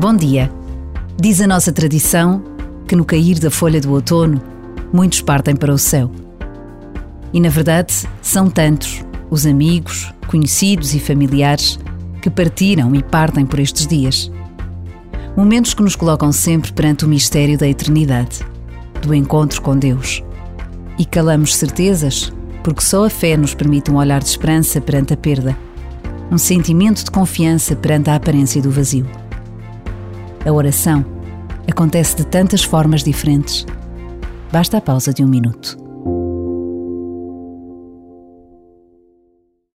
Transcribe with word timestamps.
Bom 0.00 0.16
dia. 0.16 0.50
Diz 1.20 1.42
a 1.42 1.46
nossa 1.46 1.70
tradição 1.70 2.42
que 2.88 2.96
no 2.96 3.04
cair 3.04 3.38
da 3.38 3.50
folha 3.50 3.78
do 3.82 3.92
outono, 3.92 4.40
muitos 4.90 5.20
partem 5.20 5.54
para 5.54 5.74
o 5.74 5.76
céu. 5.76 6.10
E 7.34 7.38
na 7.38 7.50
verdade, 7.50 8.08
são 8.22 8.48
tantos 8.48 9.04
os 9.28 9.44
amigos, 9.44 10.10
conhecidos 10.26 10.94
e 10.94 10.98
familiares 10.98 11.78
que 12.22 12.30
partiram 12.30 12.94
e 12.94 13.02
partem 13.02 13.44
por 13.44 13.60
estes 13.60 13.86
dias. 13.86 14.32
Momentos 15.36 15.74
que 15.74 15.82
nos 15.82 15.96
colocam 15.96 16.32
sempre 16.32 16.72
perante 16.72 17.04
o 17.04 17.08
mistério 17.08 17.58
da 17.58 17.68
eternidade, 17.68 18.40
do 19.02 19.14
encontro 19.14 19.60
com 19.60 19.76
Deus. 19.76 20.24
E 20.98 21.04
calamos 21.04 21.54
certezas, 21.54 22.32
porque 22.64 22.80
só 22.80 23.04
a 23.04 23.10
fé 23.10 23.36
nos 23.36 23.52
permite 23.52 23.90
um 23.90 23.96
olhar 23.96 24.20
de 24.20 24.30
esperança 24.30 24.80
perante 24.80 25.12
a 25.12 25.16
perda, 25.18 25.54
um 26.32 26.38
sentimento 26.38 27.04
de 27.04 27.10
confiança 27.10 27.76
perante 27.76 28.08
a 28.08 28.14
aparência 28.14 28.62
do 28.62 28.70
vazio. 28.70 29.06
A 30.44 30.52
oração 30.52 31.04
acontece 31.70 32.16
de 32.16 32.26
tantas 32.26 32.62
formas 32.62 33.02
diferentes. 33.02 33.66
Basta 34.52 34.78
a 34.78 34.80
pausa 34.80 35.12
de 35.12 35.22
um 35.24 35.28
minuto. 35.28 35.79